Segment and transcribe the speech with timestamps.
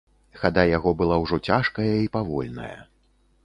[0.43, 2.75] Хада яго была ўжо цяжкая і павольная.